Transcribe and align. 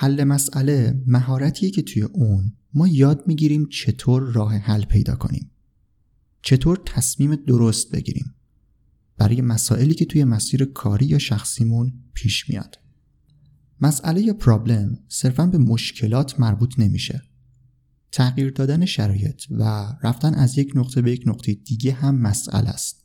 حل 0.00 0.24
مسئله 0.24 1.02
مهارتیه 1.06 1.70
که 1.70 1.82
توی 1.82 2.02
اون 2.02 2.52
ما 2.74 2.88
یاد 2.88 3.26
می‌گیریم 3.26 3.68
چطور 3.68 4.22
راه 4.22 4.56
حل 4.56 4.84
پیدا 4.84 5.14
کنیم. 5.14 5.50
چطور 6.42 6.80
تصمیم 6.86 7.36
درست 7.36 7.90
بگیریم. 7.90 8.34
برای 9.16 9.40
مسائلی 9.40 9.94
که 9.94 10.04
توی 10.04 10.24
مسیر 10.24 10.64
کاری 10.64 11.06
یا 11.06 11.18
شخصیمون 11.18 11.92
پیش 12.14 12.48
میاد. 12.48 12.78
مسئله 13.80 14.22
یا 14.22 14.34
پرابلم 14.34 14.98
صرفا 15.08 15.46
به 15.46 15.58
مشکلات 15.58 16.40
مربوط 16.40 16.78
نمیشه. 16.78 17.22
تغییر 18.12 18.50
دادن 18.50 18.84
شرایط 18.84 19.42
و 19.50 19.92
رفتن 20.02 20.34
از 20.34 20.58
یک 20.58 20.72
نقطه 20.74 21.02
به 21.02 21.12
یک 21.12 21.22
نقطه 21.26 21.54
دیگه 21.54 21.92
هم 21.92 22.18
مسئله 22.20 22.68
است. 22.68 23.04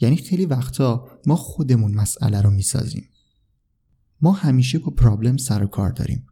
یعنی 0.00 0.16
خیلی 0.16 0.46
وقتا 0.46 1.08
ما 1.26 1.36
خودمون 1.36 1.94
مسئله 1.94 2.40
رو 2.40 2.50
می‌سازیم. 2.50 3.04
ما 4.22 4.32
همیشه 4.32 4.78
با 4.78 4.90
پرابلم 4.90 5.36
سر 5.36 5.62
و 5.62 5.66
کار 5.66 5.90
داریم. 5.90 6.26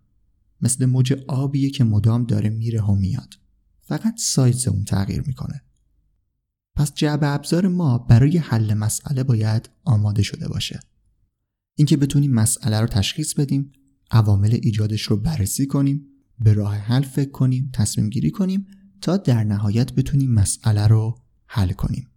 مثل 0.61 0.87
موج 0.87 1.13
آبیه 1.29 1.71
که 1.71 1.85
مدام 1.85 2.25
داره 2.25 2.51
میره 2.51 2.83
و 2.83 2.95
میاد. 2.95 3.35
فقط 3.81 4.15
سایز 4.19 4.69
اون 4.69 4.85
تغییر 4.85 5.23
می‌کنه. 5.27 5.63
پس 6.77 6.95
جعب 6.95 7.21
ابزار 7.23 7.69
ما 7.69 7.99
برای 7.99 8.39
حل 8.39 8.75
مسئله 8.75 9.23
باید 9.23 9.71
آماده 9.85 10.23
شده 10.23 10.49
باشه. 10.49 10.81
اینکه 11.75 11.97
بتونیم 11.97 12.33
مسئله 12.33 12.81
رو 12.81 12.87
تشخیص 12.87 13.35
بدیم 13.35 13.73
عوامل 14.11 14.59
ایجادش 14.63 15.03
رو 15.03 15.17
بررسی 15.17 15.67
کنیم 15.67 16.07
به 16.41 16.53
راه 16.53 16.75
حل 16.77 17.03
فکر 17.03 17.31
کنیم 17.31 17.71
تصمیم 17.73 18.11
گیری 18.11 18.31
کنیم 18.31 18.67
تا 19.01 19.17
در 19.17 19.45
نهایت 19.45 19.93
بتونیم 19.93 20.33
مسئله 20.33 20.87
رو 20.87 21.23
حل 21.47 21.73
کنیم. 21.73 22.08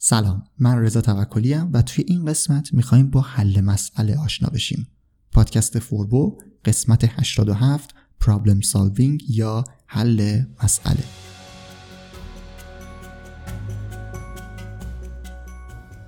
سلام 0.00 0.44
من 0.58 0.78
رضا 0.78 1.00
توکلی 1.00 1.54
و 1.54 1.82
توی 1.82 2.04
این 2.08 2.24
قسمت 2.24 2.74
می‌خوایم 2.74 3.10
با 3.10 3.20
حل 3.20 3.60
مسئله 3.60 4.16
آشنا 4.16 4.48
بشیم 4.48 4.88
پادکست 5.32 5.78
فوربو 5.78 6.38
قسمت 6.64 7.04
87 7.04 7.94
پرابلم 8.20 8.60
سالوینگ 8.60 9.22
یا 9.30 9.64
حل 9.86 10.42
مسئله 10.64 11.04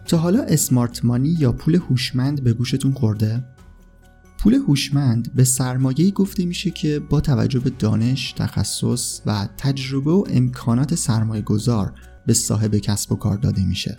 تا 0.05 0.19
حالا 0.19 0.43
اسمارت 0.43 1.05
مانی 1.05 1.37
یا 1.39 1.53
پول 1.53 1.75
هوشمند 1.75 2.45
به 2.45 2.53
گوشتون 2.53 2.93
خورده؟ 2.93 3.45
پول 4.39 4.55
هوشمند 4.55 5.34
به 5.34 5.45
سرمایه‌ای 5.45 6.12
گفته 6.12 6.45
میشه 6.45 6.70
که 6.70 6.98
با 6.98 7.20
توجه 7.20 7.61
به 7.61 7.70
دانش، 7.70 8.33
تخصص 8.33 9.20
و 9.27 9.48
تجربه 9.56 10.11
و 10.11 10.25
امکانات 10.31 10.95
سرمایه 10.95 11.43
گذار 11.43 11.95
به 12.31 12.34
صاحب 12.34 12.77
کسب 12.77 13.12
و 13.12 13.17
کار 13.17 13.36
داده 13.36 13.64
میشه. 13.64 13.97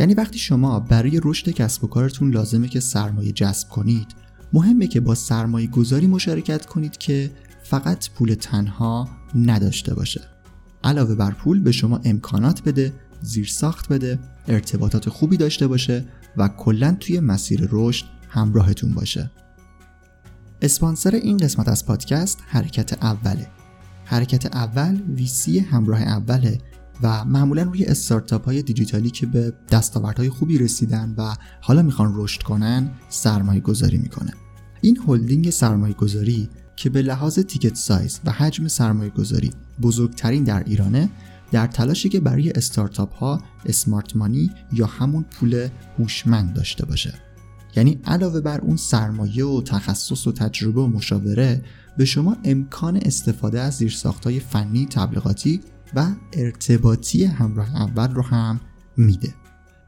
یعنی 0.00 0.14
وقتی 0.14 0.38
شما 0.38 0.80
برای 0.80 1.20
رشد 1.24 1.50
کسب 1.50 1.84
و 1.84 1.86
کارتون 1.86 2.30
لازمه 2.30 2.68
که 2.68 2.80
سرمایه 2.80 3.32
جذب 3.32 3.68
کنید، 3.68 4.06
مهمه 4.52 4.86
که 4.86 5.00
با 5.00 5.14
سرمایه 5.14 5.66
گذاری 5.66 6.06
مشارکت 6.06 6.66
کنید 6.66 6.96
که 6.96 7.30
فقط 7.62 8.10
پول 8.10 8.34
تنها 8.34 9.08
نداشته 9.34 9.94
باشه. 9.94 10.20
علاوه 10.84 11.14
بر 11.14 11.30
پول 11.30 11.60
به 11.60 11.72
شما 11.72 12.00
امکانات 12.04 12.62
بده 12.62 12.92
زیر 13.22 13.46
ساخت 13.46 13.88
بده 13.88 14.18
ارتباطات 14.48 15.08
خوبی 15.08 15.36
داشته 15.36 15.66
باشه 15.66 16.04
و 16.36 16.48
کلا 16.48 16.96
توی 17.00 17.20
مسیر 17.20 17.68
رشد 17.70 18.06
همراهتون 18.28 18.94
باشه 18.94 19.30
اسپانسر 20.62 21.14
این 21.14 21.36
قسمت 21.36 21.68
از 21.68 21.86
پادکست 21.86 22.38
حرکت 22.46 23.04
اوله 23.04 23.46
حرکت 24.04 24.56
اول 24.56 25.00
ویسی 25.16 25.58
همراه 25.58 26.02
اوله 26.02 26.58
و 27.02 27.24
معمولا 27.24 27.62
روی 27.62 27.84
استارتاپ 27.84 28.44
های 28.44 28.62
دیجیتالی 28.62 29.10
که 29.10 29.26
به 29.26 29.52
دستاوردهای 29.70 30.28
خوبی 30.28 30.58
رسیدن 30.58 31.14
و 31.18 31.34
حالا 31.60 31.82
می‌خوان 31.82 32.12
رشد 32.16 32.42
کنن 32.42 32.90
سرمایه 33.08 33.60
گذاری 33.60 33.98
می‌کنه 33.98 34.32
این 34.80 34.98
هلدینگ 35.08 35.50
سرمایه 35.50 35.94
گذاری 35.94 36.48
که 36.76 36.90
به 36.90 37.02
لحاظ 37.02 37.38
تیکت 37.38 37.74
سایز 37.74 38.20
و 38.24 38.30
حجم 38.30 38.68
سرمایه 38.68 39.10
گذاری 39.10 39.50
بزرگترین 39.82 40.44
در 40.44 40.64
ایرانه 40.64 41.08
در 41.52 41.66
تلاشی 41.66 42.08
که 42.08 42.20
برای 42.20 42.50
استارتاپ 42.50 43.14
ها 43.14 43.40
اسمارت 43.66 44.16
مانی 44.16 44.50
یا 44.72 44.86
همون 44.86 45.24
پول 45.30 45.68
هوشمند 45.98 46.54
داشته 46.54 46.86
باشه. 46.86 47.14
یعنی 47.76 48.00
علاوه 48.04 48.40
بر 48.40 48.60
اون 48.60 48.76
سرمایه 48.76 49.44
و 49.44 49.62
تخصص 49.62 50.26
و 50.26 50.32
تجربه 50.32 50.80
و 50.80 50.86
مشاوره 50.86 51.64
به 51.96 52.04
شما 52.04 52.36
امکان 52.44 52.96
استفاده 52.96 53.60
از 53.60 53.74
زیرساختهای 53.74 54.40
فنی 54.40 54.86
تبلیغاتی 54.86 55.60
و 55.94 56.06
ارتباطی 56.32 57.24
همراه 57.24 57.76
اول 57.76 58.14
رو 58.14 58.22
هم 58.22 58.60
میده. 58.96 59.34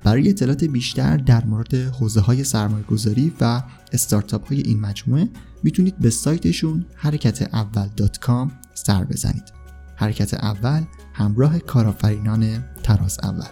برای 0.05 0.29
اطلاعات 0.29 0.65
بیشتر 0.65 1.17
در 1.17 1.45
مورد 1.45 1.75
حوزه 1.75 2.21
های 2.21 2.45
سرمایه 2.45 2.85
گذاری 2.85 3.33
و 3.41 3.63
استارتاپ 3.93 4.49
های 4.49 4.61
این 4.61 4.81
مجموعه 4.81 5.29
می‌تونید 5.63 5.99
به 5.99 6.11
سایتشون 6.11 6.87
حرکت 6.95 7.55
اول 7.55 7.89
سر 8.75 9.05
بزنید. 9.05 9.45
حرکت 9.97 10.35
اول 10.35 10.83
همراه 11.13 11.59
کارآفرینان 11.59 12.65
تراز 12.83 13.19
اول. 13.23 13.47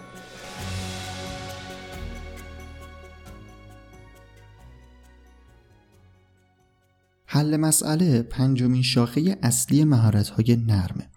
حل 7.25 7.57
مسئله 7.57 8.21
پنجمین 8.21 8.81
شاخه 8.81 9.37
اصلی 9.43 9.83
مهارت‌های 9.83 10.55
نرمه. 10.67 11.09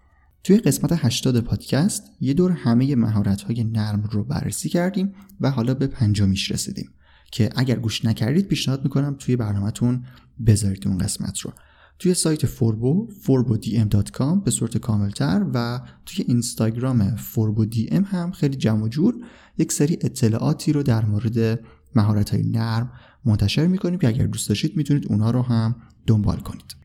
توی 0.45 0.57
قسمت 0.57 0.93
80 0.93 1.41
پادکست 1.41 2.11
یه 2.21 2.35
دور 2.35 2.53
همه 2.53 2.97
مهارت‌های 2.97 3.65
نرم 3.65 4.03
رو 4.13 4.25
بررسی 4.25 4.69
کردیم 4.69 5.13
و 5.41 5.51
حالا 5.51 5.75
به 5.75 5.87
پنجمیش 5.87 6.51
رسیدیم 6.51 6.91
که 7.33 7.51
اگر 7.57 7.79
گوش 7.79 8.05
نکردید 8.05 8.49
پیشنهاد 8.49 8.85
می‌کنم 8.85 9.17
توی 9.19 9.37
برنامهتون 9.37 10.05
بذارید 10.47 10.89
اون 10.89 10.99
قسمت 10.99 11.39
رو. 11.39 11.53
توی 11.99 12.15
سایت 12.15 12.47
فوربو 12.47 13.09
forbodm.com 13.25 14.45
به 14.45 14.51
صورت 14.51 14.79
کاملتر 14.79 15.47
و 15.55 15.81
توی 16.07 16.25
اینستاگرام 16.29 17.17
ام 17.91 18.05
هم 18.05 18.33
خیلی 18.33 18.57
جمع 18.57 18.89
جور 18.89 19.15
یک 19.59 19.73
سری 19.73 19.99
اطلاعاتی 20.01 20.73
رو 20.73 20.83
در 20.83 21.05
مورد 21.05 21.61
مهارت 21.95 22.31
های 22.31 22.43
نرم 22.43 22.93
منتشر 23.25 23.67
می‌کنیم 23.67 23.99
که 23.99 24.09
اگر 24.09 24.27
دوست 24.27 24.49
داشتید 24.49 24.77
می‌تونید 24.77 25.07
اونها 25.07 25.31
رو 25.31 25.43
هم 25.43 25.77
دنبال 26.07 26.37
کنید 26.37 26.77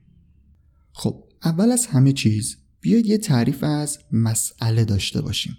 خب 0.91 1.23
اول 1.43 1.71
از 1.71 1.85
همه 1.85 2.13
چیز 2.13 2.57
بیاید 2.81 3.05
یه 3.05 3.17
تعریف 3.17 3.63
از 3.63 3.99
مسئله 4.11 4.85
داشته 4.85 5.21
باشیم. 5.21 5.57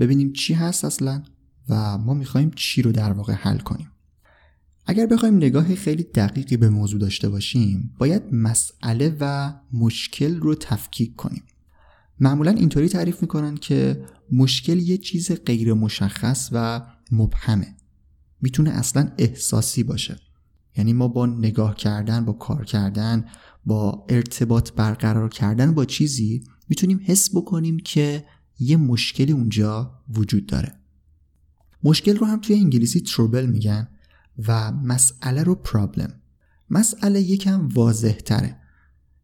ببینیم 0.00 0.32
چی 0.32 0.54
هست 0.54 0.84
اصلا 0.84 1.22
و 1.68 1.98
ما 1.98 2.14
می‌خوایم 2.14 2.50
چی 2.50 2.82
رو 2.82 2.92
در 2.92 3.12
واقع 3.12 3.32
حل 3.32 3.58
کنیم. 3.58 3.90
اگر 4.86 5.06
بخوایم 5.06 5.36
نگاه 5.36 5.74
خیلی 5.74 6.02
دقیقی 6.02 6.56
به 6.56 6.68
موضوع 6.68 7.00
داشته 7.00 7.28
باشیم 7.28 7.94
باید 7.98 8.22
مسئله 8.32 9.16
و 9.20 9.54
مشکل 9.72 10.36
رو 10.36 10.54
تفکیک 10.54 11.16
کنیم. 11.16 11.42
معمولا 12.20 12.50
اینطوری 12.50 12.88
تعریف 12.88 13.22
می‌کنن 13.22 13.56
که 13.56 14.04
مشکل 14.32 14.78
یه 14.78 14.98
چیز 14.98 15.32
غیر 15.32 15.74
مشخص 15.74 16.48
و 16.52 16.82
مبهمه. 17.12 17.76
می‌تونه 18.40 18.70
اصلا 18.70 19.08
احساسی 19.18 19.82
باشه. 19.82 20.16
یعنی 20.76 20.92
ما 20.92 21.08
با 21.08 21.26
نگاه 21.26 21.74
کردن 21.74 22.24
با 22.24 22.32
کار 22.32 22.64
کردن 22.64 23.24
با 23.66 24.06
ارتباط 24.08 24.72
برقرار 24.72 25.28
کردن 25.28 25.74
با 25.74 25.84
چیزی 25.84 26.44
می‌تونیم 26.68 27.00
حس 27.04 27.36
بکنیم 27.36 27.78
که 27.78 28.24
یه 28.58 28.76
مشکلی 28.76 29.32
اونجا 29.32 30.02
وجود 30.14 30.46
داره. 30.46 30.72
مشکل 31.82 32.16
رو 32.16 32.26
هم 32.26 32.40
توی 32.40 32.56
انگلیسی 32.56 33.00
تروبل 33.00 33.46
میگن 33.46 33.88
و 34.48 34.72
مسئله 34.72 35.42
رو 35.42 35.54
پرابلم 35.54 36.20
مسئله 36.70 37.22
یکم 37.22 37.68
واضح 37.68 38.12
تره 38.12 38.56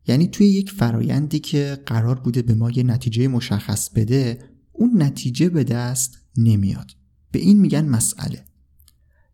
یعنی 0.06 0.28
توی 0.28 0.46
یک 0.46 0.70
فرایندی 0.70 1.38
که 1.38 1.82
قرار 1.86 2.20
بوده 2.20 2.42
به 2.42 2.54
ما 2.54 2.70
یه 2.70 2.82
نتیجه 2.82 3.28
مشخص 3.28 3.90
بده 3.90 4.38
اون 4.72 5.02
نتیجه 5.02 5.48
به 5.48 5.64
دست 5.64 6.18
نمیاد. 6.36 6.90
به 7.30 7.38
این 7.38 7.60
میگن 7.60 7.88
مسئله. 7.88 8.44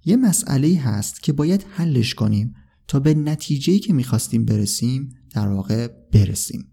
یه 0.05 0.17
مسئله 0.17 0.79
هست 0.79 1.23
که 1.23 1.33
باید 1.33 1.65
حلش 1.71 2.15
کنیم 2.15 2.55
تا 2.89 3.01
به 3.01 3.15
نتیجه 3.15 3.79
که 3.79 3.93
می‌خواستیم 3.93 4.45
برسیم 4.45 5.15
در 5.35 5.49
واقع 5.49 5.89
برسیم. 6.13 6.69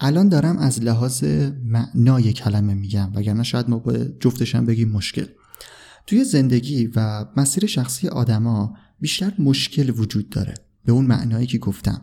الان 0.00 0.28
دارم 0.28 0.58
از 0.58 0.80
لحاظ 0.82 1.24
معنای 1.64 2.32
کلمه 2.32 2.74
میگم 2.74 3.12
وگرنه 3.14 3.42
شاید 3.42 3.70
ما 3.70 3.78
با 3.78 3.92
جفتشم 4.20 4.66
بگیم 4.66 4.88
مشکل. 4.88 5.26
توی 6.06 6.24
زندگی 6.24 6.86
و 6.96 7.26
مسیر 7.36 7.66
شخصی 7.66 8.08
آدما 8.08 8.76
بیشتر 9.00 9.32
مشکل 9.38 9.90
وجود 9.90 10.28
داره 10.28 10.54
به 10.84 10.92
اون 10.92 11.06
معنایی 11.06 11.46
که 11.46 11.58
گفتم. 11.58 12.02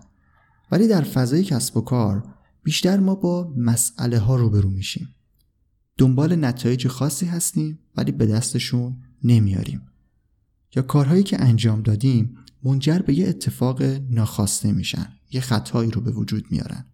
ولی 0.71 0.87
در 0.87 1.01
فضای 1.01 1.43
کسب 1.43 1.77
و 1.77 1.81
کار 1.81 2.23
بیشتر 2.63 2.99
ما 2.99 3.15
با 3.15 3.53
مسئله 3.57 4.19
ها 4.19 4.35
روبرو 4.35 4.69
میشیم. 4.69 5.15
دنبال 5.97 6.45
نتایج 6.45 6.87
خاصی 6.87 7.25
هستیم 7.25 7.79
ولی 7.97 8.11
به 8.11 8.25
دستشون 8.25 8.97
نمیاریم 9.23 9.81
یا 10.75 10.81
کارهایی 10.81 11.23
که 11.23 11.41
انجام 11.41 11.81
دادیم 11.81 12.37
منجر 12.63 12.99
به 12.99 13.13
یه 13.13 13.27
اتفاق 13.27 13.81
ناخواسته 14.09 14.71
میشن. 14.71 15.07
یه 15.31 15.41
خطایی 15.41 15.91
رو 15.91 16.01
به 16.01 16.11
وجود 16.11 16.45
میارن. 16.51 16.85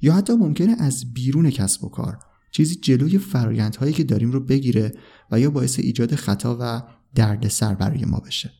یا 0.00 0.14
حتی 0.14 0.32
ممکنه 0.32 0.76
از 0.78 1.12
بیرون 1.12 1.50
کسب 1.50 1.84
و 1.84 1.88
کار. 1.88 2.18
چیزی 2.50 2.74
جلوی 2.74 3.18
فرایندهایی 3.18 3.92
که 3.92 4.04
داریم 4.04 4.32
رو 4.32 4.40
بگیره 4.40 4.92
و 5.30 5.40
یا 5.40 5.50
باعث 5.50 5.78
ایجاد 5.78 6.14
خطا 6.14 6.56
و 6.60 6.82
دردسر 7.14 7.74
برای 7.74 8.04
ما 8.04 8.20
بشه. 8.20 8.50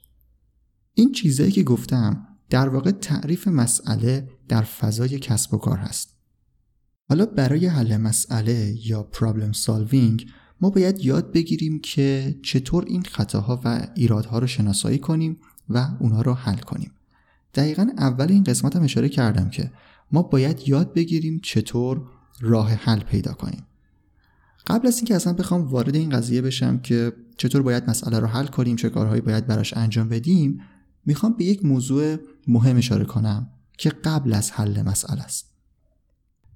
این 0.95 1.13
چیزایی 1.13 1.51
که 1.51 1.63
گفتم 1.63 2.27
در 2.51 2.69
واقع 2.69 2.91
تعریف 2.91 3.49
مسئله 3.49 4.29
در 4.49 4.63
فضای 4.63 5.19
کسب 5.19 5.55
و 5.55 5.59
کار 5.59 5.79
هست. 5.79 6.17
حالا 7.09 7.27
برای 7.27 7.67
حل 7.67 7.97
مسئله 7.97 8.75
یا 8.87 9.03
پرابلم 9.03 9.53
سالوینگ 9.53 10.27
ما 10.61 10.71
باید 10.71 11.05
یاد 11.05 11.33
بگیریم 11.33 11.81
که 11.81 12.39
چطور 12.43 12.85
این 12.85 13.03
خطاها 13.03 13.61
و 13.65 13.87
ایرادها 13.97 14.39
رو 14.39 14.47
شناسایی 14.47 14.99
کنیم 14.99 15.41
و 15.75 15.89
اونها 16.01 16.23
رو 16.23 16.35
حل 16.35 16.59
کنیم. 16.59 16.91
دقیقا 17.55 17.89
اول 17.99 18.27
این 18.33 18.45
قسمت 18.45 18.77
هم 18.77 18.83
اشاره 18.83 19.09
کردم 19.09 19.51
که 19.51 19.71
ما 20.13 20.23
باید 20.23 20.69
یاد 20.69 20.95
بگیریم 20.95 21.41
چطور 21.43 22.03
راه 22.41 22.71
حل 22.73 23.01
پیدا 23.01 23.33
کنیم. 23.33 23.67
قبل 24.67 24.87
از 24.89 24.97
اینکه 24.97 25.17
اصلا 25.17 25.33
بخوام 25.33 25.63
وارد 25.63 25.95
این 25.95 26.11
قضیه 26.11 26.43
بشم 26.43 26.79
که 26.79 27.13
چطور 27.37 27.63
باید 27.63 27.91
مسئله 27.91 28.19
رو 28.19 28.27
حل 28.27 28.47
کنیم 28.47 28.77
چه 28.77 28.91
کارهایی 28.91 29.21
باید 29.21 29.47
براش 29.47 29.77
انجام 29.77 30.09
بدیم 30.09 30.61
می‌خوام 31.07 31.33
به 31.33 31.45
یک 31.45 31.65
موضوع 31.65 32.17
مهم 32.49 32.77
اشاره 32.77 33.05
کنم 33.05 33.51
که 33.79 33.91
قبل 33.91 34.33
از 34.33 34.53
حل 34.53 34.83
مسئله 34.83 35.23
است. 35.23 35.53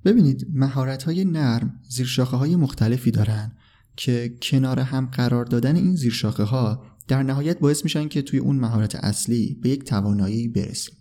ببینید 0.04 0.46
مهارت 0.52 1.02
های 1.02 1.24
نرم 1.24 1.80
زیرشاخه 1.88 2.36
های 2.36 2.56
مختلفی 2.56 3.10
دارن 3.10 3.52
که 3.96 4.36
کنار 4.42 4.80
هم 4.80 5.06
قرار 5.06 5.44
دادن 5.44 5.76
این 5.76 5.96
زیرشاخه 5.96 6.42
ها 6.42 6.84
در 7.08 7.22
نهایت 7.22 7.58
باعث 7.58 7.84
میشن 7.84 8.08
که 8.08 8.22
توی 8.22 8.38
اون 8.38 8.56
مهارت 8.56 8.94
اصلی 8.94 9.58
به 9.62 9.68
یک 9.68 9.84
توانایی 9.84 10.48
برسیم. 10.48 10.94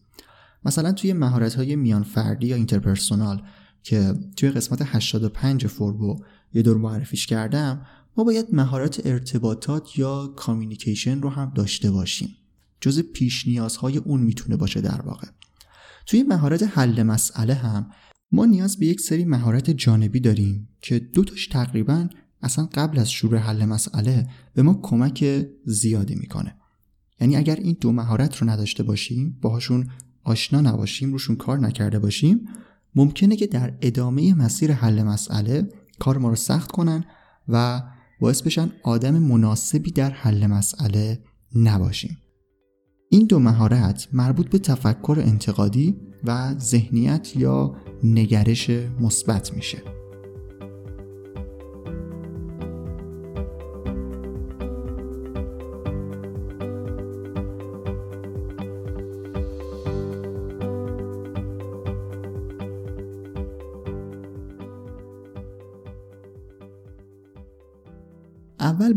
مثلا 0.66 0.92
توی 0.92 1.14
مهارت 1.14 1.56
های 1.56 1.76
میان 1.76 2.04
فردی 2.04 2.48
یا 2.48 2.56
interpersonal 2.56 3.42
که 3.84 4.14
توی 4.38 4.50
قسمت 4.50 4.82
85 4.82 5.68
فوربو 5.68 6.24
یه 6.54 6.62
دور 6.62 6.78
معرفیش 6.78 7.28
کردم 7.28 7.86
ما 8.18 8.24
باید 8.24 8.46
مهارت 8.52 9.06
ارتباطات 9.06 10.00
یا 10.00 10.34
communication 10.36 11.22
رو 11.22 11.30
هم 11.30 11.52
داشته 11.56 11.92
باشیم. 11.92 12.30
جز 12.82 13.00
پیش 13.00 13.48
نیازهای 13.48 13.98
اون 13.98 14.22
می‌تونه 14.22 14.58
باشه 14.58 14.82
در 14.82 15.02
واقع. 15.02 15.28
توی 16.06 16.24
مهارت 16.24 16.64
حل 16.64 17.04
مسئله 17.04 17.54
هم 17.54 17.92
ما 18.32 18.46
نیاز 18.46 18.78
به 18.78 18.86
یک 18.86 19.02
سری 19.02 19.26
مهارت 19.26 19.70
جانبی 19.70 20.20
داریم 20.20 20.70
که 20.82 21.00
دو 21.00 21.24
تاش 21.24 21.48
تقریبا 21.48 22.10
اصلا 22.46 22.70
قبل 22.74 23.00
از 23.00 23.12
شروع 23.12 23.38
حل 23.38 23.66
مسئله 23.66 24.28
به 24.54 24.62
ما 24.62 24.80
کمک 24.84 25.48
زیادی 25.66 26.16
می‌کنه. 26.16 26.56
یعنی 27.22 27.36
اگر 27.36 27.56
این 27.56 27.78
دو 27.82 27.92
مهارت 27.92 28.38
رو 28.38 28.50
نداشته 28.50 28.84
باشیم 28.84 29.38
باهاشون 29.42 29.88
آشنا 30.24 30.62
نباشیم 30.62 31.12
روشون 31.12 31.36
کار 31.36 31.60
نکرده 31.60 32.00
باشیم 32.00 32.48
ممکنه 32.96 33.36
که 33.36 33.48
در 33.48 33.74
ادامه 33.82 34.34
مسیر 34.34 34.72
حل 34.72 35.04
مسئله 35.04 35.70
کار 36.00 36.18
ما 36.18 36.30
رو 36.30 36.36
سخت 36.36 36.72
کنن 36.72 37.04
و 37.48 37.84
باعث 38.20 38.42
بشن 38.42 38.72
آدم 38.84 39.20
مناسبی 39.20 39.92
در 39.92 40.10
حل 40.10 40.48
مسئله 40.48 41.20
نباشیم. 41.56 42.18
این 43.10 43.28
دو 43.28 43.40
مهارت 43.40 44.08
مربوط 44.14 44.50
به 44.50 44.60
تفکر 44.60 45.24
انتقادی 45.26 45.96
و 46.24 46.56
ذهنیت 46.60 47.36
یا 47.36 47.76
نگرش 48.04 48.70
مثبت 49.00 49.54
میشه. 49.54 50.05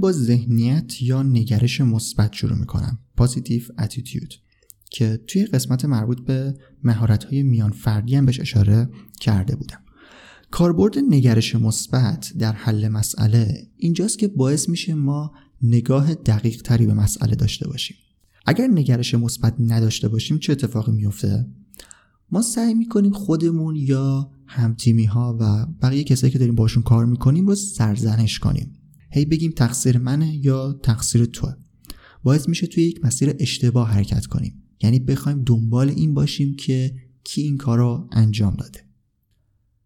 با 0.00 0.12
ذهنیت 0.12 1.02
یا 1.02 1.22
نگرش 1.22 1.80
مثبت 1.80 2.32
شروع 2.32 2.58
می‌کنم. 2.58 2.98
پازیتیو 3.16 3.62
اتیتیود 3.78 4.34
که 4.90 5.20
توی 5.26 5.46
قسمت 5.46 5.84
مربوط 5.84 6.20
به 6.20 6.54
مهارت 6.84 7.24
های 7.24 7.42
میان 7.42 7.70
فردی 7.70 8.16
هم 8.16 8.26
بهش 8.26 8.40
اشاره 8.40 8.88
کرده 9.20 9.56
بودم. 9.56 9.78
کاربرد 10.50 10.98
نگرش 10.98 11.54
مثبت 11.54 12.32
در 12.38 12.52
حل 12.52 12.88
مسئله 12.88 13.68
اینجاست 13.76 14.18
که 14.18 14.28
باعث 14.28 14.68
میشه 14.68 14.94
ما 14.94 15.32
نگاه 15.62 16.14
دقیق 16.14 16.62
تری 16.62 16.86
به 16.86 16.94
مسئله 16.94 17.34
داشته 17.34 17.68
باشیم. 17.68 17.96
اگر 18.46 18.66
نگرش 18.66 19.14
مثبت 19.14 19.54
نداشته 19.60 20.08
باشیم 20.08 20.38
چه 20.38 20.52
اتفاقی 20.52 20.92
میفته 20.92 21.46
ما 22.30 22.42
سعی 22.42 22.74
می‌کنیم 22.74 23.12
خودمون 23.12 23.76
یا 23.76 24.30
همتیمی 24.46 25.04
ها 25.04 25.36
و 25.40 25.66
بقیه 25.82 26.04
کسایی 26.04 26.32
که 26.32 26.38
داریم 26.38 26.54
باشون 26.54 26.82
کار 26.82 27.06
می‌کنیم 27.06 27.46
رو 27.46 27.54
سرزنش 27.54 28.38
کنیم. 28.38 28.77
هی 29.10 29.24
بگیم 29.24 29.50
تقصیر 29.50 29.98
منه 29.98 30.36
یا 30.46 30.80
تقصیر 30.82 31.24
توه. 31.24 31.54
باعث 32.22 32.48
میشه 32.48 32.66
توی 32.66 32.84
یک 32.84 33.04
مسیر 33.04 33.34
اشتباه 33.38 33.88
حرکت 33.88 34.26
کنیم. 34.26 34.62
یعنی 34.82 34.98
بخوایم 34.98 35.42
دنبال 35.46 35.88
این 35.88 36.14
باشیم 36.14 36.56
که 36.56 36.94
کی 37.24 37.42
این 37.42 37.56
کار 37.56 37.78
رو 37.78 38.08
انجام 38.12 38.54
داده. 38.54 38.80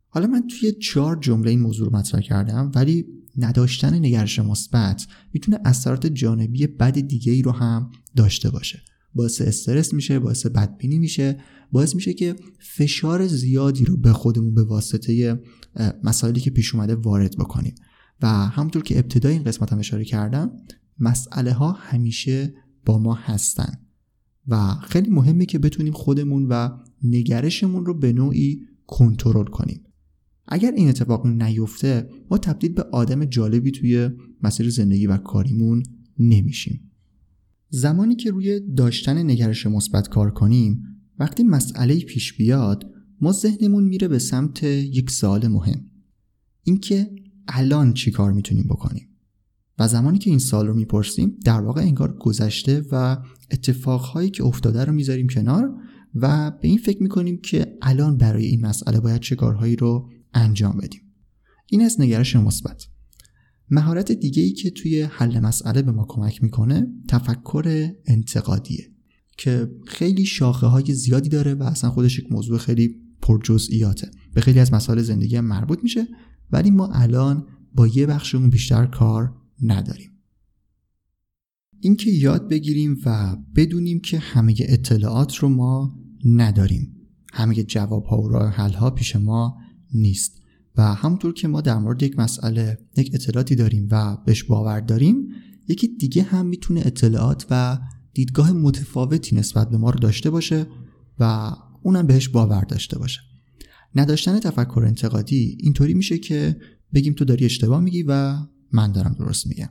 حالا 0.08 0.26
من 0.26 0.46
توی 0.46 0.72
چهار 0.72 1.16
جمله 1.16 1.50
این 1.50 1.60
موضوع 1.60 1.86
رو 1.90 1.96
مطرح 1.96 2.20
کردم 2.20 2.70
ولی 2.74 3.06
نداشتن 3.38 3.94
نگرش 3.94 4.38
مثبت 4.38 5.06
می‌تونه 5.32 5.58
اثرات 5.64 6.06
جانبی 6.06 6.66
بد 6.66 7.00
دیگه 7.00 7.32
ای 7.32 7.42
رو 7.42 7.50
هم 7.50 7.90
داشته 8.16 8.50
باشه. 8.50 8.82
باعث 9.14 9.40
استرس 9.40 9.94
میشه 9.94 10.18
باعث 10.18 10.46
بدبینی 10.46 10.98
میشه 10.98 11.40
باعث 11.72 11.94
میشه 11.94 12.14
که 12.14 12.36
فشار 12.58 13.26
زیادی 13.26 13.84
رو 13.84 13.96
به 13.96 14.12
خودمون 14.12 14.54
به 14.54 14.62
واسطه 14.62 15.40
مسائلی 16.04 16.40
که 16.40 16.50
پیش 16.50 16.74
اومده 16.74 16.94
وارد 16.94 17.36
بکنیم. 17.36 17.74
و 18.22 18.26
همونطور 18.28 18.82
که 18.82 18.98
ابتدای 18.98 19.32
این 19.32 19.42
قسمت 19.42 19.72
هم 19.72 19.78
اشاره 19.78 20.04
کردم 20.04 20.50
مسئله 20.98 21.52
ها 21.52 21.72
همیشه 21.72 22.54
با 22.84 22.98
ما 22.98 23.14
هستن. 23.14 23.78
و 24.48 24.74
خیلی 24.74 25.10
مهمه 25.10 25.46
که 25.46 25.58
بتونیم 25.58 25.92
خودمون 25.92 26.46
و 26.48 26.68
نگرشمون 27.02 27.86
رو 27.86 27.98
به 27.98 28.12
نوعی 28.12 28.60
کنترل 28.86 29.44
کنیم. 29.44 29.82
اگر 30.48 30.72
این 30.72 30.88
اتفاق 30.88 31.26
نیفته 31.26 32.08
ما 32.30 32.38
تبدیل 32.38 32.72
به 32.72 32.82
آدم 32.82 33.24
جالبی 33.24 33.70
توی 33.70 34.10
مسیر 34.42 34.70
زندگی 34.70 35.06
و 35.06 35.16
کاریمون 35.16 35.82
نمیشیم. 36.18 36.90
زمانی 37.68 38.16
که 38.16 38.30
روی 38.30 38.60
داشتن 38.60 39.30
نگرش 39.30 39.66
مثبت 39.66 40.08
کار 40.08 40.30
کنیم 40.30 40.82
وقتی 41.18 41.42
مسئله 41.42 42.00
پیش 42.00 42.32
بیاد 42.32 42.90
ما 43.20 43.32
ذهنمون 43.32 43.84
میره 43.84 44.08
به 44.08 44.18
سمت 44.18 44.62
یک 44.62 45.10
سوال 45.10 45.48
مهم. 45.48 45.90
اینکه 46.62 47.10
الان 47.48 47.92
چی 47.92 48.10
کار 48.10 48.32
می‌تونیم 48.32 48.64
بکنیم؟ 48.64 49.08
و 49.78 49.88
زمانی 49.88 50.18
که 50.18 50.30
این 50.30 50.38
سال 50.38 50.66
رو 50.66 50.74
می‌پرسیم 50.74 51.36
در 51.44 51.60
واقع 51.60 51.80
انگار 51.80 52.16
گذشته 52.16 52.82
و 52.92 53.18
اتفاقهایی 53.50 54.30
که 54.30 54.44
افتاده 54.44 54.84
رو 54.84 54.92
می‌ذاریم 54.92 55.26
کنار 55.26 55.74
و 56.14 56.50
به 56.50 56.68
این 56.68 56.78
فکر 56.78 57.02
می‌کنیم 57.02 57.40
که 57.40 57.78
الان 57.82 58.16
برای 58.16 58.46
این 58.46 58.66
مسئله 58.66 59.00
باید 59.00 59.20
چه 59.20 59.36
کارهایی 59.36 59.76
رو 59.76 60.08
انجام 60.34 60.76
بدیم. 60.76 61.00
این 61.66 61.82
از 61.82 62.00
نگرش 62.00 62.36
مثبت. 62.36 62.86
مهارت 63.70 64.12
دیگه 64.12 64.42
ای 64.42 64.52
که 64.52 64.70
توی 64.70 65.02
حل 65.02 65.40
مسئله 65.40 65.82
به 65.82 65.92
ما 65.92 66.06
کمک 66.08 66.42
می‌کنه 66.42 66.86
تفکر 67.08 67.90
انتقادیه 68.06 68.88
که 69.38 69.70
خیلی 69.86 70.26
شاخه 70.26 70.66
های 70.66 70.94
زیادی 70.94 71.28
داره 71.28 71.54
و 71.54 71.62
اصلا 71.62 71.90
خودش 71.90 72.18
یک 72.18 72.32
موضوع 72.32 72.58
خیلی 72.58 72.96
پرجزئیاته. 73.22 74.10
به 74.34 74.40
خیلی 74.40 74.60
از 74.60 74.72
مسائل 74.72 75.02
زندگی 75.02 75.36
هم 75.36 75.44
مربوط 75.44 75.78
میشه. 75.82 76.08
ولی 76.52 76.70
ما 76.70 76.86
الان 76.86 77.46
با 77.74 77.86
یه 77.86 78.06
بخشمون 78.06 78.50
بیشتر 78.50 78.86
کار 78.86 79.32
نداریم. 79.62 80.10
اینکه 81.80 82.10
یاد 82.10 82.48
بگیریم 82.48 82.96
و 83.06 83.36
بدونیم 83.56 84.00
که 84.00 84.18
همه 84.18 84.54
اطلاعات 84.58 85.36
رو 85.36 85.48
ما 85.48 85.98
نداریم. 86.24 86.96
همه 87.32 87.54
جواب 87.54 88.04
ها 88.04 88.22
و 88.22 88.28
راه 88.28 88.50
حل 88.50 88.72
ها 88.72 88.90
پیش 88.90 89.16
ما 89.16 89.56
نیست. 89.94 90.42
و 90.76 90.94
همونطور 90.94 91.32
که 91.32 91.48
ما 91.48 91.60
در 91.60 91.78
مورد 91.78 92.02
یک 92.02 92.18
مسئله 92.18 92.78
یک 92.96 93.10
اطلاعاتی 93.14 93.54
داریم 93.54 93.88
و 93.90 94.16
بهش 94.26 94.42
باور 94.42 94.80
داریم 94.80 95.28
یکی 95.68 95.88
دیگه 95.88 96.22
هم 96.22 96.46
می‌تونه 96.46 96.80
اطلاعات 96.80 97.46
و 97.50 97.78
دیدگاه 98.14 98.52
متفاوتی 98.52 99.36
نسبت 99.36 99.70
به 99.70 99.76
ما 99.76 99.90
رو 99.90 99.98
داشته 99.98 100.30
باشه 100.30 100.66
و 101.18 101.52
اونم 101.82 102.06
بهش 102.06 102.28
باور 102.28 102.60
داشته 102.60 102.98
باشه. 102.98 103.20
نداشتن 103.94 104.40
تفکر 104.40 104.84
انتقادی 104.86 105.56
اینطوری 105.60 105.94
میشه 105.94 106.18
که 106.18 106.56
بگیم 106.94 107.12
تو 107.12 107.24
داری 107.24 107.44
اشتباه 107.44 107.80
میگی 107.80 108.02
و 108.02 108.36
من 108.72 108.92
دارم 108.92 109.16
درست 109.18 109.46
میگم. 109.46 109.68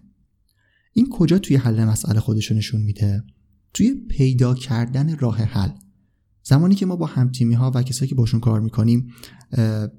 این 0.94 1.10
کجا 1.10 1.40
توی 1.40 1.56
حل 1.56 1.84
مسئله 1.84 2.20
خودشو 2.20 2.56
نشون 2.56 2.82
میده؟ 2.82 3.24
توی 3.74 3.94
پیدا 4.10 4.54
کردن 4.54 5.18
راه 5.18 5.38
حل. 5.38 5.70
زمانی 6.44 6.76
که 6.76 6.86
ما 6.86 6.96
با 6.96 7.06
همتیمی 7.06 7.54
ها 7.54 7.72
و 7.76 7.84
کسایی 7.84 8.10
که 8.10 8.16
باشون 8.16 8.40
کار 8.40 8.62
می‌کنیم 8.62 9.08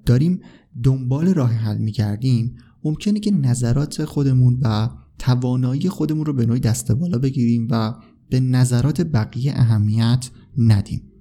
داریم 0.06 0.40
دنبال 0.82 1.34
راه 1.34 1.52
حل 1.52 1.78
میگردیم 1.78 2.56
ممکنه 2.84 3.20
که 3.20 3.30
نظرات 3.30 4.04
خودمون 4.04 4.58
و 4.62 4.88
توانایی 5.18 5.88
خودمون 5.88 6.26
رو 6.26 6.32
به 6.32 6.46
نوعی 6.46 6.60
دست 6.60 6.92
بالا 6.92 7.18
بگیریم 7.18 7.68
و 7.70 7.94
به 8.30 8.40
نظرات 8.40 9.00
بقیه 9.00 9.52
اهمیت 9.56 10.30
ندیم. 10.58 11.11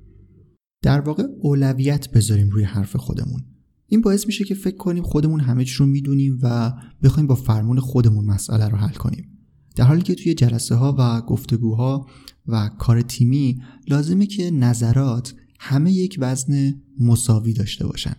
در 0.82 1.02
واقع 1.02 1.24
اولویت 1.40 2.12
بذاریم 2.12 2.50
روی 2.50 2.64
حرف 2.64 2.96
خودمون. 2.96 3.42
این 3.88 4.02
باعث 4.02 4.26
میشه 4.26 4.44
که 4.44 4.56
فکر 4.56 4.78
کنیم 4.78 5.04
خودمون 5.04 5.40
همه 5.40 5.66
چی 5.66 5.76
رو 5.76 5.86
می‌دونیم 5.86 6.40
و 6.42 6.74
بخوایم 7.04 7.28
با 7.28 7.36
فرمون 7.36 7.80
خودمون 7.80 8.26
مسئله 8.26 8.68
رو 8.68 8.78
حل 8.78 8.94
کنیم. 8.94 9.28
در 9.76 9.86
حالی 9.86 10.02
که 10.02 10.16
توی 10.16 10.34
جلسه 10.34 10.76
ها 10.76 10.96
و 11.00 11.22
گفتگوها 11.22 12.08
و 12.48 12.70
کار 12.80 13.02
تیمی 13.02 13.62
لازمه 13.88 14.26
که 14.26 14.52
نظرات 14.52 15.34
همه 15.60 15.92
یک 15.92 16.18
وزن 16.20 16.82
مساوی 17.00 17.54
داشته 17.54 17.88
باشن. 17.88 18.16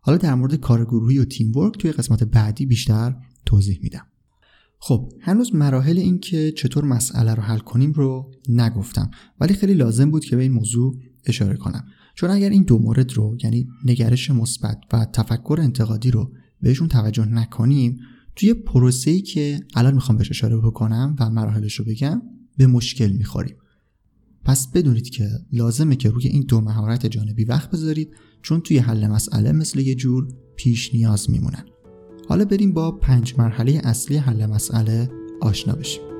حالا 0.00 0.18
در 0.18 0.34
مورد 0.34 0.54
کار 0.54 0.84
گروهی 0.84 1.18
و 1.18 1.24
تیم 1.24 1.56
ورک 1.56 1.78
توی 1.78 1.92
قسمت 1.92 2.24
بعدی 2.24 2.66
بیشتر 2.66 3.16
توضیح 3.46 3.78
میدم. 3.82 4.06
خب 4.78 5.12
هنوز 5.20 5.54
مراحل 5.54 5.98
این 5.98 6.18
که 6.18 6.52
چطور 6.52 6.84
مسئله 6.84 7.34
رو 7.34 7.42
حل 7.42 7.58
کنیم 7.58 7.92
رو 7.92 8.30
نگفتم 8.48 9.10
ولی 9.40 9.54
خیلی 9.54 9.74
لازم 9.74 10.10
بود 10.10 10.24
که 10.24 10.36
به 10.36 10.42
این 10.42 10.52
موضوع 10.52 10.96
اشاره 11.26 11.56
کنم. 11.56 11.84
چون 12.16 12.30
اگر 12.30 12.50
این 12.50 12.62
دو 12.62 12.78
مورد 12.78 13.12
رو 13.12 13.36
یعنی 13.44 13.68
نگرش 13.84 14.30
مثبت 14.30 14.80
و 14.92 15.04
تفکر 15.12 15.58
انتقادی 15.62 16.10
رو 16.10 16.32
بهشون 16.62 16.88
توجه 16.88 17.24
نکنیم 17.24 17.98
توی 18.36 18.54
پروسه‌ای 18.54 19.20
که 19.20 19.60
الان 19.74 19.94
می‌خوام 19.94 20.18
بهش 20.18 20.30
اشاره 20.30 20.56
بکنم 20.56 21.16
و 21.20 21.30
مراحلش 21.30 21.74
رو 21.74 21.84
بگم 21.84 22.22
به 22.56 22.66
مشکل 22.66 23.12
می‌خوریم. 23.12 23.56
پس 24.44 24.68
بدونید 24.68 25.10
که 25.10 25.28
لازمه 25.52 25.96
که 25.96 26.10
روی 26.10 26.26
این 26.26 26.44
دو 26.48 26.60
مهارت 26.60 27.06
جانبی 27.06 27.44
وقت 27.44 27.70
بذارید 27.70 28.10
چون 28.42 28.60
توی 28.60 28.78
حل 28.78 29.06
مسئله 29.06 29.52
مثل 29.52 29.78
یه 29.78 29.94
جور 29.94 30.28
پیش 30.56 30.94
نیاز 30.94 31.30
میمونن. 31.30 31.64
حالا 32.28 32.44
بریم 32.44 32.72
با 32.72 32.90
پنج 32.90 33.34
مرحله 33.38 33.80
اصلی 33.84 34.16
حل 34.16 34.46
مسئله 34.46 35.10
آشنا 35.40 35.74
بشیم. 35.74 36.15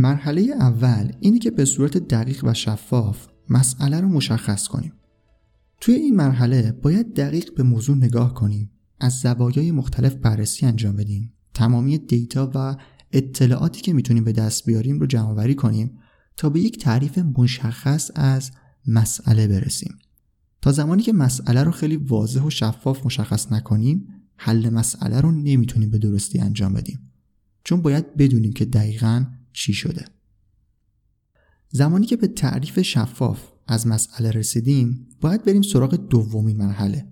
مرحله 0.00 0.42
اول 0.42 1.12
اینه 1.20 1.38
که 1.38 1.50
به 1.50 1.64
صورت 1.64 1.96
دقیق 1.96 2.44
و 2.44 2.54
شفاف 2.54 3.26
مسئله 3.48 4.00
رو 4.00 4.08
مشخص 4.08 4.68
کنیم. 4.68 4.92
توی 5.80 5.94
این 5.94 6.16
مرحله 6.16 6.72
باید 6.72 7.14
دقیق 7.14 7.54
به 7.54 7.62
موضوع 7.62 7.96
نگاه 7.96 8.34
کنیم. 8.34 8.70
از 9.00 9.12
زوایای 9.12 9.72
مختلف 9.72 10.14
بررسی 10.14 10.66
انجام 10.66 10.96
بدیم. 10.96 11.32
تمامی 11.54 11.98
دیتا 11.98 12.50
و 12.54 12.76
اطلاعاتی 13.12 13.80
که 13.80 13.92
می‌تونیم 13.92 14.24
به 14.24 14.32
دست 14.32 14.66
بیاریم 14.66 15.00
رو 15.00 15.06
جمع 15.06 15.52
کنیم 15.52 15.98
تا 16.36 16.50
به 16.50 16.60
یک 16.60 16.78
تعریف 16.78 17.18
مشخص 17.18 18.10
از 18.14 18.50
مسئله 18.86 19.48
برسیم. 19.48 19.98
تا 20.62 20.72
زمانی 20.72 21.02
که 21.02 21.12
مسئله 21.12 21.62
رو 21.62 21.70
خیلی 21.70 21.96
واضح 21.96 22.40
و 22.40 22.50
شفاف 22.50 23.06
مشخص 23.06 23.52
نکنیم 23.52 24.06
حل 24.36 24.70
مسئله 24.70 25.20
رو 25.20 25.30
نمی‌تونیم 25.32 25.90
به 25.90 25.98
درستی 25.98 26.38
انجام 26.38 26.74
بدیم. 26.74 27.12
چون 27.64 27.82
باید 27.82 28.16
بدونیم 28.16 28.52
که 28.52 28.64
دقیقاً 28.64 29.24
چی 29.52 29.72
شده. 29.72 30.04
زمانی 31.68 32.06
که 32.06 32.16
به 32.16 32.26
تعریف 32.26 32.80
شفاف 32.82 33.40
از 33.66 33.86
مسئله 33.86 34.30
رسیدیم 34.30 35.08
باید 35.20 35.44
بریم 35.44 35.62
سراغ 35.62 35.94
دومین 35.94 36.56
مرحله. 36.56 37.06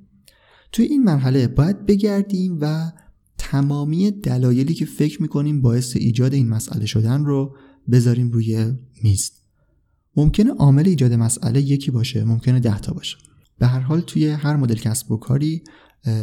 توی 0.73 0.85
این 0.85 1.05
مرحله 1.05 1.49
باید 1.49 1.87
بگردیم 1.87 2.59
و 2.61 2.93
تمامی 3.39 4.11
دلایلی 4.11 4.75
که 4.75 4.85
فکر 4.85 5.23
می‌کنیم 5.23 5.63
باعث 5.63 5.97
ایجاد 5.97 6.35
این 6.35 6.49
مسئله 6.49 6.87
شدن 6.87 7.25
رو 7.25 7.57
بذاریم 7.91 8.31
روی 8.31 8.75
میز. 9.03 9.33
ممکنه 10.17 10.51
عامل 10.51 10.89
ایجاد 10.89 11.13
مسئله 11.13 11.61
یکی 11.61 11.91
باشه 11.91 12.25
ممکنه 12.25 12.61
ده 12.61 12.79
تا 12.79 12.93
باشه. 12.93 13.17
به 13.59 13.67
هر 13.67 13.81
حال 13.81 14.01
توی 14.01 14.29
هر 14.29 14.57
مدل 14.57 14.75
کسب 14.75 15.11
و 15.11 15.17
کاری 15.17 15.63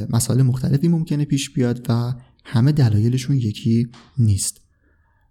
مسائل 0.10 0.42
مختلفی 0.42 0.88
ممکنه 0.88 1.26
پیش 1.26 1.54
بیاد 1.54 1.86
و 1.90 2.14
همه 2.44 2.72
دلایلشون 2.72 3.38
یکی 3.38 3.88
نیست. 4.18 4.62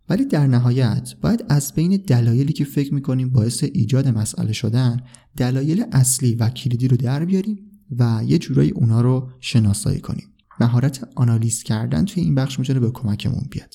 ولی 0.08 0.24
در 0.24 0.46
نهایت 0.46 1.14
باید 1.20 1.44
از 1.48 1.72
بین 1.72 1.96
دلایلی 1.96 2.52
که 2.52 2.64
فکر 2.64 2.94
می‌کنیم 2.94 3.30
باعث 3.30 3.64
ایجاد 3.64 4.08
مسئله 4.08 4.52
شدن 4.52 5.00
دلایل 5.36 5.84
اصلی 5.92 6.34
و 6.34 6.48
کلیدی 6.48 6.88
رو 6.88 6.96
در 6.96 7.24
بیاریم 7.24 7.70
و 7.98 8.22
یه 8.26 8.38
جورایی 8.38 8.70
اونا 8.70 9.00
رو 9.00 9.30
شناسایی 9.40 10.00
کنیم. 10.00 10.26
مهارت 10.60 11.08
آنالیز 11.14 11.62
کردن 11.62 12.04
توی 12.04 12.22
این 12.22 12.34
بخش 12.34 12.58
می‌تونه 12.58 12.80
به 12.80 12.90
کمکمون 12.90 13.46
بیاد. 13.50 13.74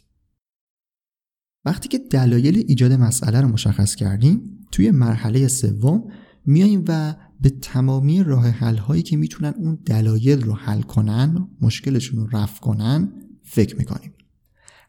وقتی 1.65 1.89
که 1.89 1.97
دلایل 1.97 2.63
ایجاد 2.67 2.93
مسئله 2.93 3.41
رو 3.41 3.47
مشخص 3.47 3.95
کردیم 3.95 4.67
توی 4.71 4.91
مرحله 4.91 5.47
سوم 5.47 6.03
میاییم 6.45 6.83
و 6.87 7.15
به 7.41 7.49
تمامی 7.49 8.23
راه 8.23 8.47
حل 8.47 8.77
هایی 8.77 9.01
که 9.01 9.17
می‌تونن 9.17 9.53
اون 9.57 9.79
دلایل 9.85 10.41
رو 10.41 10.53
حل 10.53 10.81
کنن 10.81 11.47
مشکلشون 11.61 12.19
رو 12.19 12.37
رفع 12.37 12.59
کنن 12.59 13.13
فکر 13.43 13.75
می‌کنیم. 13.77 14.13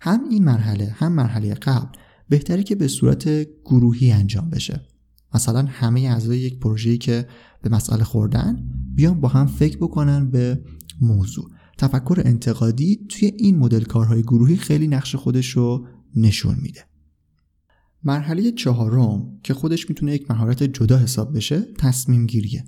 هم 0.01 0.21
این 0.31 0.45
مرحله 0.45 0.95
هم 0.97 1.13
مرحله 1.13 1.55
قبل 1.55 1.99
بهتره 2.29 2.63
که 2.63 2.75
به 2.75 2.89
صورت 2.89 3.29
گروهی 3.65 4.13
انجام 4.13 4.51
بشه. 4.51 4.81
مثلا 5.35 5.65
همه 5.69 6.01
اعضای 6.01 6.39
یک 6.39 6.59
پروژه‌ای 6.59 6.99
که 6.99 7.27
به 7.63 7.71
مسئله 7.71 8.05
خوردن 8.05 8.69
بیان 8.95 9.21
با 9.21 9.29
هم 9.29 9.47
فکر 9.47 9.77
بکنن 9.77 10.31
به 10.31 10.65
موضوع. 11.01 11.51
تفکر 11.79 12.23
انتقادی 12.25 13.07
توی 13.09 13.33
این 13.39 13.59
مدل 13.59 13.83
کارهای 13.83 14.23
گروهی 14.23 14.57
خیلی 14.57 14.89
نقش 14.89 15.17
خودش 15.17 15.51
رو 15.51 15.87
نشون 16.17 16.57
میده. 16.63 16.85
مرحله 18.05 18.53
چهارم 18.53 19.39
که 19.43 19.55
خودش 19.55 19.89
می‌تونه 19.89 20.15
یک 20.15 20.31
مهارت 20.31 20.63
جدا 20.63 20.99
حساب 20.99 21.37
بشه 21.37 21.61
تصمیم 21.79 22.27
گیریه 22.27 22.65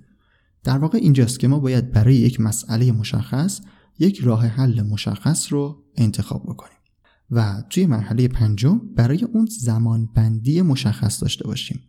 در 0.64 0.78
واقع 0.78 0.98
اینجاست 0.98 1.40
که 1.40 1.48
ما 1.48 1.58
باید 1.58 1.92
برای 1.92 2.14
یک 2.14 2.40
مسئله 2.40 2.92
مشخص 2.92 3.60
یک 3.98 4.20
راه 4.20 4.46
حل 4.46 4.82
مشخص 4.82 5.52
رو 5.52 5.84
انتخاب 5.96 6.42
بکنیم. 6.42 6.81
و 7.32 7.62
توی 7.70 7.86
مرحله 7.86 8.28
پنجم 8.28 8.80
برای 8.96 9.24
اون 9.24 9.48
زمان 9.60 10.08
بندی 10.14 10.62
مشخص 10.62 11.22
داشته 11.22 11.46
باشیم 11.46 11.80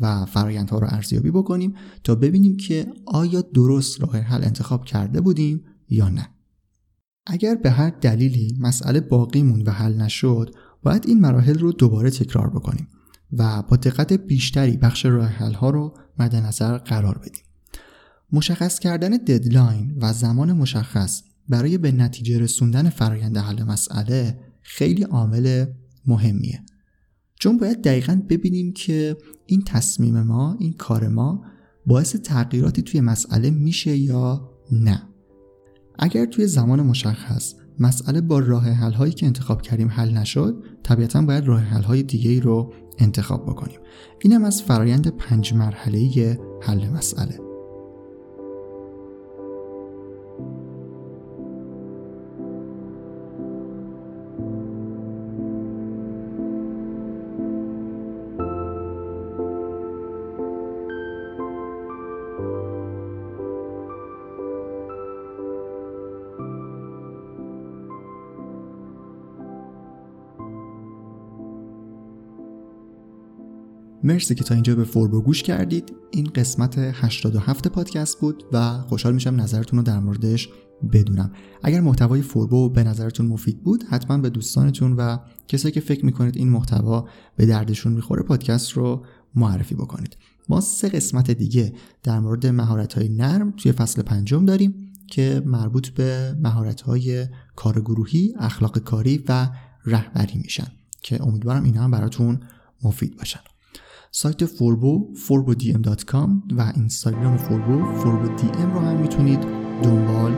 و 0.00 0.24
فرایندها 0.24 0.78
رو 0.78 0.86
ارزیابی 0.90 1.30
بکنیم 1.30 1.74
تا 2.04 2.14
ببینیم 2.14 2.56
که 2.56 2.86
آیا 3.06 3.40
درست 3.40 4.00
راه 4.00 4.16
حل 4.16 4.44
انتخاب 4.44 4.84
کرده 4.84 5.20
بودیم 5.20 5.64
یا 5.88 6.08
نه. 6.08 6.28
اگر 7.26 7.54
به 7.54 7.70
هر 7.70 7.90
دلیلی 7.90 8.56
مسئله 8.60 9.00
باقی 9.00 9.42
و 9.42 9.70
حل 9.70 9.94
نشد 9.94 10.54
باید 10.82 11.04
این 11.06 11.20
مراحل 11.20 11.58
رو 11.58 11.72
دوباره 11.72 12.10
تکرار 12.10 12.50
بکنیم 12.50 12.88
و 13.32 13.62
با 13.62 13.76
دقت 13.76 14.12
بیشتری 14.12 14.76
بخش 14.76 15.06
راه 15.06 15.28
حل 15.28 15.52
ها 15.52 15.70
رو 15.70 15.94
مد 16.18 16.36
نظر 16.36 16.78
قرار 16.78 17.18
بدیم. 17.18 17.42
مشخص 18.32 18.78
کردن 18.78 19.10
ددلاین 19.10 19.98
و 20.00 20.12
زمان 20.12 20.52
مشخص 20.52 21.22
برای 21.48 21.78
به 21.78 21.92
نتیجه 21.92 22.38
رسوندن 22.38 22.90
فرایند 22.90 23.36
حل 23.36 23.62
مسئله 23.62 24.47
خیلی 24.68 25.02
عامل 25.02 25.66
مهمیه. 26.06 26.60
چون 27.40 27.58
باید 27.58 27.82
دقیقا 27.82 28.22
ببینیم 28.28 28.72
که 28.72 29.16
این 29.46 29.62
تصمیم 29.62 30.22
ما 30.22 30.56
این 30.60 30.72
کار 30.72 31.08
ما 31.08 31.44
باعث 31.86 32.16
تغییراتی 32.16 32.82
توی 32.82 33.00
مسئله 33.00 33.50
میشه 33.50 33.96
یا 33.96 34.50
نه. 34.72 35.02
اگر 35.98 36.24
توی 36.26 36.46
زمان 36.46 36.82
مشخص 36.82 37.54
مسئله 37.78 38.20
با 38.20 38.38
راه 38.38 38.68
حل 38.70 38.92
هایی 38.92 39.12
که 39.12 39.26
انتخاب 39.26 39.62
کردیم 39.62 39.88
حل 39.88 40.10
نشد 40.10 40.64
طبیعتا 40.82 41.22
باید 41.22 41.46
راه 41.46 41.60
حل 41.60 41.82
های 41.82 42.02
دیگه 42.02 42.40
رو 42.40 42.72
انتخاب 42.98 43.46
بکنیم. 43.46 43.80
اینم 44.22 44.44
از 44.44 44.62
فرایند 44.62 45.08
پنج 45.08 45.54
مرحله 45.54 46.38
حل 46.62 46.88
مسئله. 46.88 47.47
مرسی 74.08 74.34
که 74.34 74.44
تا 74.44 74.54
اینجا 74.54 74.74
به 74.74 74.84
فوربو 74.84 75.22
گوش 75.22 75.42
کردید. 75.42 75.92
این 76.10 76.24
قسمت 76.34 76.78
87 76.78 77.68
پادکست 77.68 78.20
بود 78.20 78.44
و 78.52 78.80
خوشحال 78.80 79.14
میشم 79.14 79.40
نظرتون 79.40 79.78
رو 79.78 79.82
در 79.82 79.98
موردش 79.98 80.48
بدونم. 80.92 81.32
اگر 81.62 81.80
محتوای 81.80 82.22
فوربو 82.22 82.68
به 82.68 82.84
نظرتون 82.84 83.26
مفید 83.26 83.62
بود 83.62 83.84
حتما 83.90 84.18
به 84.18 84.30
دوستانتون 84.30 84.92
و 84.92 85.18
کسایی 85.48 85.72
که 85.72 85.80
فکر 85.80 86.04
می‌کنید 86.04 86.36
این 86.36 86.48
محتوا 86.48 87.08
به 87.36 87.46
دردشون 87.46 87.92
می‌خوره 87.92 88.22
پادکست 88.22 88.72
رو 88.72 89.04
معرفی 89.34 89.74
بکنید. 89.74 90.16
ما 90.48 90.60
سه 90.60 90.88
قسمت 90.88 91.30
دیگه 91.30 91.72
در 92.02 92.20
مورد 92.20 92.46
مهارت 92.46 92.94
های 92.94 93.08
نرم 93.08 93.50
توی 93.56 93.72
فصل 93.72 94.02
پنجم 94.02 94.44
داریم 94.44 94.92
که 95.06 95.42
مربوط 95.46 95.88
به 95.88 96.36
مهارت 96.40 96.80
های 96.80 97.26
کار 97.56 97.80
گروهی، 97.80 98.34
اخلاق 98.38 98.78
کاری 98.78 99.24
و 99.28 99.48
رهبری 99.86 100.38
میشن 100.38 100.68
که 101.02 101.22
امیدوارم 101.22 101.64
اینا 101.64 101.82
هم 101.82 101.90
براتون 101.90 102.40
مفید 102.82 103.16
باشن. 103.16 103.40
سایت 104.10 104.44
فوربو 104.44 105.14
forbodm.com 105.28 106.30
و 106.52 106.72
اینستاگرام 106.76 107.36
فوربو 107.36 107.72
ام 107.72 108.72
رو 108.74 108.80
هم 108.80 108.96
می‌تونید 109.00 109.40
دنبال 109.82 110.32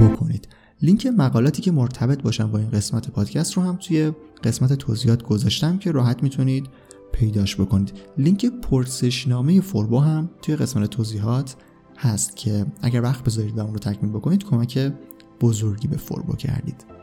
بکنید. 0.00 0.48
لینک 0.82 1.06
مقالاتی 1.06 1.62
که 1.62 1.72
مرتبط 1.72 2.22
باشن 2.22 2.50
با 2.50 2.58
این 2.58 2.70
قسمت 2.70 3.10
پادکست 3.10 3.54
رو 3.54 3.62
هم 3.62 3.76
توی 3.76 4.12
قسمت 4.44 4.72
توضیحات 4.72 5.22
گذاشتم 5.22 5.78
که 5.78 5.92
راحت 5.92 6.22
می‌تونید 6.22 6.66
پیداش 7.12 7.60
بکنید. 7.60 7.92
لینک 8.18 8.46
پرسشنامه 8.46 9.60
فوربو 9.60 9.98
هم 9.98 10.30
توی 10.42 10.56
قسمت 10.56 10.90
توضیحات 10.90 11.56
هست 11.98 12.36
که 12.36 12.66
اگر 12.82 13.02
وقت 13.02 13.24
بذارید 13.24 13.58
و 13.58 13.60
اون 13.60 13.72
رو 13.72 13.78
تکمیل 13.78 14.12
بکنید 14.12 14.44
کمک 14.44 14.92
بزرگی 15.40 15.88
به 15.88 15.96
فوربو 15.96 16.36
کردید. 16.36 16.95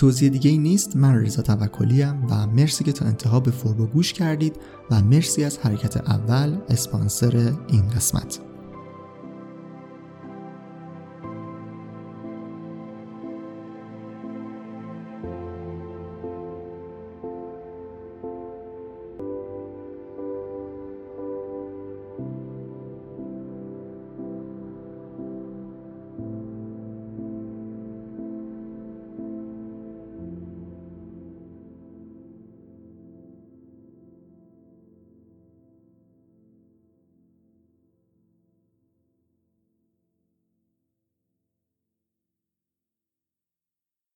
توضیح 0.00 0.28
دیگه 0.28 0.50
ای 0.50 0.58
نیست. 0.58 0.96
من 0.96 1.14
رضا 1.14 1.42
توکلی 1.42 2.02
و 2.02 2.46
مرسی 2.46 2.84
که 2.84 2.92
تا 2.92 3.04
انتها 3.04 3.40
به 3.40 3.50
فوربو 3.50 3.86
گوش 3.86 4.12
کردید 4.12 4.56
و 4.90 5.02
مرسی 5.02 5.44
از 5.44 5.58
حرکت 5.58 5.96
اول 5.96 6.56
اسپانسر 6.68 7.52
این 7.68 7.88
قسمت. 7.88 8.49